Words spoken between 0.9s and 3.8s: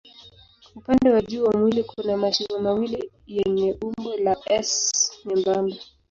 wa juu wa mwili kuna mashimo mawili yenye